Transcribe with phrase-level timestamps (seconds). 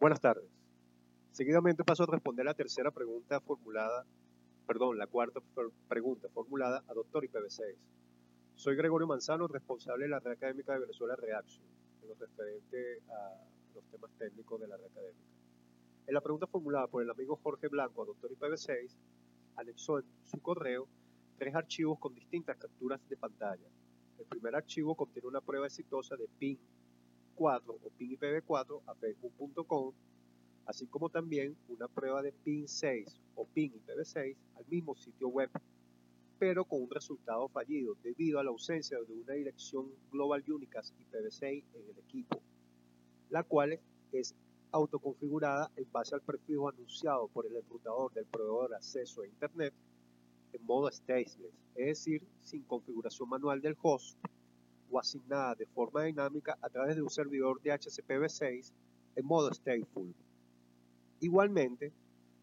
[0.00, 0.48] Buenas tardes.
[1.32, 4.06] Seguidamente paso a responder la tercera pregunta formulada,
[4.64, 5.40] perdón, la cuarta
[5.88, 7.74] pregunta formulada a doctor IPv6.
[8.54, 11.64] Soy Gregorio Manzano, responsable de la red académica de Venezuela Reaction,
[12.00, 15.26] en lo referente a los temas técnicos de la red académica.
[16.06, 18.94] En la pregunta formulada por el amigo Jorge Blanco a doctor IPv6,
[19.56, 20.86] anexó en su correo
[21.38, 23.66] tres archivos con distintas capturas de pantalla.
[24.16, 26.56] El primer archivo contiene una prueba exitosa de PIN
[27.38, 29.92] 4 o PIN IPv4 a facebook.com,
[30.66, 35.48] así como también una prueba de PIN 6 o PIN IPv6 al mismo sitio web,
[36.40, 41.64] pero con un resultado fallido debido a la ausencia de una dirección Global Unicast IPv6
[41.74, 42.42] en el equipo,
[43.30, 43.78] la cual
[44.10, 44.34] es
[44.72, 49.72] autoconfigurada en base al prefijo anunciado por el enrutador del proveedor de acceso a Internet
[50.52, 54.18] en modo stateless, es decir, sin configuración manual del host
[54.90, 58.72] o asignada de forma dinámica a través de un servidor de HCPv6
[59.16, 60.14] en modo stateful.
[61.20, 61.92] Igualmente,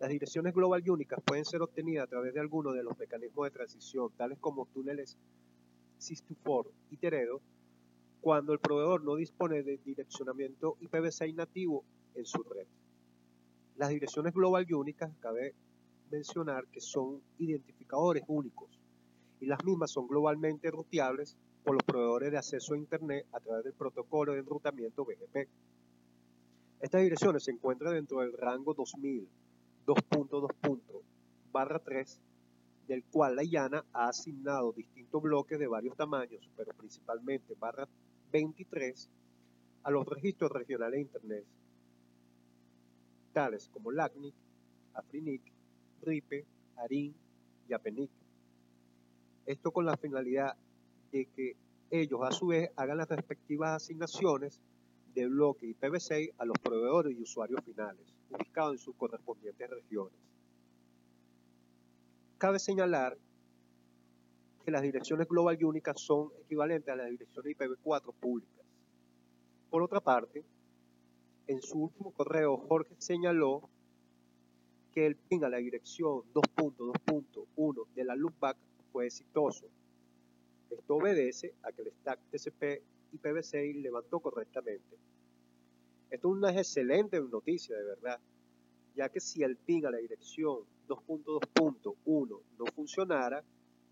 [0.00, 3.50] las direcciones global únicas pueden ser obtenidas a través de alguno de los mecanismos de
[3.52, 5.16] transición, tales como túneles
[6.00, 7.40] SIS2FOR y Teredo,
[8.20, 12.66] cuando el proveedor no dispone de direccionamiento IPv6 nativo en su red.
[13.76, 15.54] Las direcciones global únicas cabe
[16.10, 18.78] mencionar que son identificadores únicos
[19.40, 23.64] y las mismas son globalmente ruteables por los proveedores de acceso a Internet a través
[23.64, 25.48] del protocolo de enrutamiento BGP.
[26.80, 29.26] Estas direcciones se encuentran dentro del rango 2000
[29.86, 31.80] 2.2.
[31.84, 32.20] 3
[32.88, 37.88] del cual la IANA ha asignado distintos bloques de varios tamaños, pero principalmente barra
[38.32, 39.08] 23,
[39.84, 41.44] a los registros regionales de Internet,
[43.32, 44.34] tales como LACNIC,
[44.94, 45.42] AFRINIC,
[46.02, 46.44] RIPE,
[46.76, 47.14] ARIN
[47.68, 48.10] y APENIC.
[49.46, 50.56] Esto con la finalidad
[51.14, 51.56] de que
[51.90, 54.60] ellos a su vez hagan las respectivas asignaciones
[55.14, 60.18] de bloque IPv6 a los proveedores y usuarios finales, ubicados en sus correspondientes regiones.
[62.36, 63.16] Cabe señalar
[64.64, 68.66] que las direcciones global únicas son equivalentes a las direcciones IPv4 públicas.
[69.70, 70.42] Por otra parte,
[71.46, 73.68] en su último correo, Jorge señaló
[74.92, 78.56] que el ping a la dirección 2.2.1 de la loopback
[78.90, 79.68] fue exitoso.
[80.94, 82.82] Obedece a que el stack TCP
[83.12, 84.96] IPv6 levantó correctamente.
[86.10, 88.20] Esto es una excelente noticia, de verdad,
[88.94, 93.42] ya que si el ping a la dirección 2.2.1 no funcionara,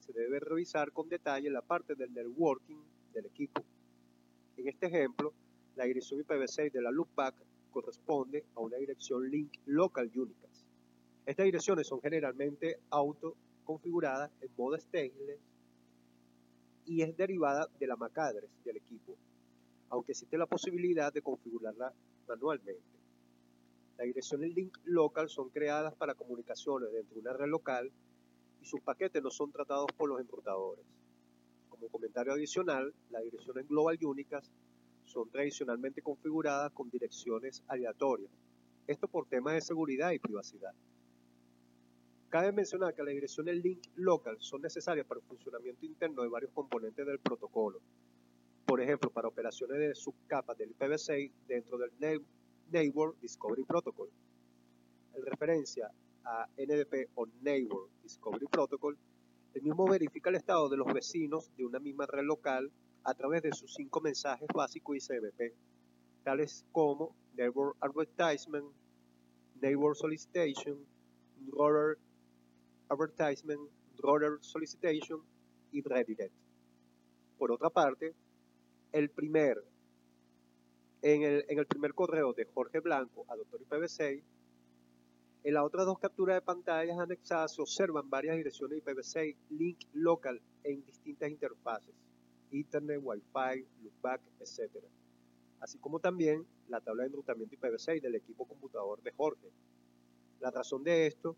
[0.00, 2.82] se debe revisar con detalle la parte del networking
[3.12, 3.62] del equipo.
[4.56, 5.32] En este ejemplo,
[5.76, 7.34] la dirección IPv6 de la loopback
[7.70, 10.42] corresponde a una dirección link local única
[11.24, 15.38] estas direcciones son generalmente autoconfiguradas en modo stateless
[16.92, 19.16] y es derivada de la MAC address del equipo,
[19.88, 21.90] aunque existe la posibilidad de configurarla
[22.28, 22.82] manualmente.
[23.96, 27.90] Las direcciones link local son creadas para comunicaciones dentro de una red local
[28.60, 30.84] y sus paquetes no son tratados por los enrutadores.
[31.70, 34.50] Como comentario adicional, las direcciones global únicas
[35.04, 38.30] son tradicionalmente configuradas con direcciones aleatorias,
[38.86, 40.74] esto por temas de seguridad y privacidad.
[42.32, 46.50] Cabe mencionar que las direcciones link local son necesarias para el funcionamiento interno de varios
[46.52, 47.78] componentes del protocolo.
[48.64, 51.90] Por ejemplo, para operaciones de subcapas del IPv6 dentro del
[52.70, 54.08] Neighbor Discovery Protocol.
[55.12, 55.90] En referencia
[56.24, 58.96] a NDP o Neighbor Discovery Protocol,
[59.52, 62.72] el mismo verifica el estado de los vecinos de una misma red local
[63.04, 65.52] a través de sus cinco mensajes básicos ICMP,
[66.22, 68.72] tales como Neighbor Advertisement,
[69.60, 70.78] Neighbor Solicitation,
[71.50, 71.98] Roller
[72.92, 75.22] Advertisement, Roller Solicitation
[75.72, 76.34] y Redirect.
[77.38, 78.14] Por otra parte,
[78.92, 79.64] el primer,
[81.00, 84.22] en el, en el primer correo de Jorge Blanco a Doctor IPv6,
[85.44, 90.40] en las otras dos capturas de pantallas anexadas se observan varias direcciones IPv6 link local
[90.62, 91.94] en distintas interfaces,
[92.52, 94.70] Internet, Wi-Fi, loopback, etc.
[95.60, 99.50] Así como también la tabla de enrutamiento IPv6 del equipo computador de Jorge.
[100.40, 101.36] La razón de esto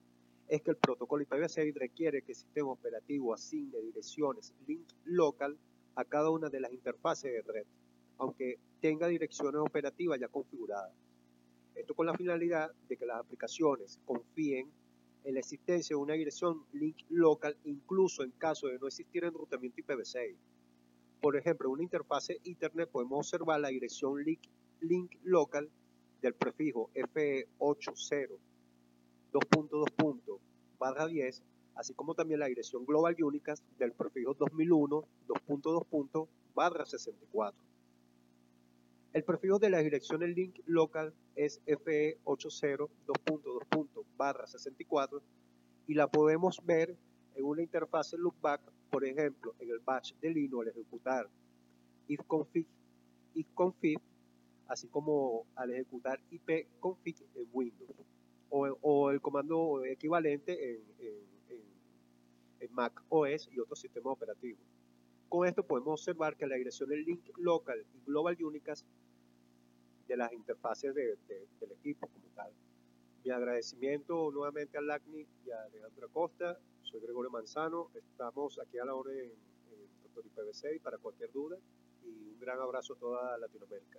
[0.49, 5.57] es que el protocolo IPv6 requiere que el sistema operativo asigne direcciones link local
[5.95, 7.67] a cada una de las interfaces de red,
[8.19, 10.93] aunque tenga direcciones operativas ya configuradas.
[11.75, 14.71] Esto con la finalidad de que las aplicaciones confíen
[15.25, 19.81] en la existencia de una dirección link local incluso en caso de no existir enrutamiento
[19.81, 20.37] IPv6.
[21.21, 24.43] Por ejemplo, en una interfase Ethernet podemos observar la dirección link,
[24.81, 25.71] link local
[26.21, 28.39] del prefijo FE80
[29.35, 30.39] 2.2.
[30.79, 31.43] barra 10,
[31.75, 36.29] así como también la dirección global única del prefijo 2001 2.2.
[36.55, 37.61] barra 64.
[39.13, 44.47] El prefijo de la dirección del link local es FE80.2.2.
[44.47, 45.23] 64
[45.87, 46.97] y la podemos ver
[47.35, 48.61] en una interfaz loopback,
[48.91, 51.29] por ejemplo, en el batch de Linux al ejecutar
[52.07, 52.69] ifconfig,
[53.35, 53.99] ifconfig
[54.69, 57.91] así como al ejecutar ipconfig en Windows
[58.57, 60.83] o, el comando equivalente en,
[62.61, 64.61] en Mac OS y otros sistemas operativos.
[65.29, 68.87] Con esto podemos observar que la dirección del link local y global unicast
[70.07, 72.53] de las interfaces del equipo como tal.
[73.25, 76.59] Mi agradecimiento nuevamente a LACNI y a Alejandro Acosta.
[76.83, 77.91] Soy Gregorio Manzano.
[77.95, 81.57] Estamos aquí a la orden en, en Doctor IPv6 para cualquier duda
[82.05, 83.99] y un gran abrazo a toda Latinoamérica.